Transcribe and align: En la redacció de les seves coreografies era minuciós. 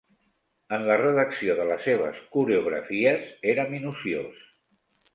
En 0.77 0.85
la 0.87 0.95
redacció 1.01 1.57
de 1.59 1.69
les 1.73 1.85
seves 1.89 2.19
coreografies 2.39 3.31
era 3.55 3.71
minuciós. 3.79 4.45